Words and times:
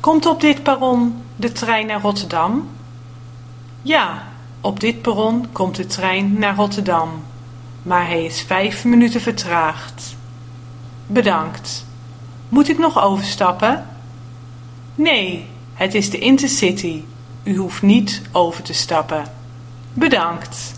Komt 0.00 0.26
op 0.26 0.40
dit 0.40 0.62
perron 0.62 1.22
de 1.36 1.52
trein 1.52 1.86
naar 1.86 2.00
Rotterdam? 2.00 2.68
Ja, 3.82 4.22
op 4.60 4.80
dit 4.80 5.02
perron 5.02 5.46
komt 5.52 5.76
de 5.76 5.86
trein 5.86 6.38
naar 6.38 6.56
Rotterdam, 6.56 7.22
maar 7.82 8.06
hij 8.06 8.24
is 8.24 8.42
vijf 8.42 8.84
minuten 8.84 9.20
vertraagd. 9.20 10.16
Bedankt. 11.06 11.86
Moet 12.48 12.68
ik 12.68 12.78
nog 12.78 13.02
overstappen? 13.02 13.86
Nee, 14.94 15.46
het 15.74 15.94
is 15.94 16.10
de 16.10 16.18
Intercity. 16.18 17.02
U 17.42 17.56
hoeft 17.56 17.82
niet 17.82 18.22
over 18.32 18.62
te 18.62 18.72
stappen. 18.72 19.24
Bedankt. 19.92 20.77